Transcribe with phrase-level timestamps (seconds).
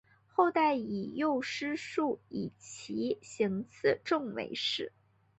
[0.25, 4.93] 后代以右师戊以其行次仲为氏。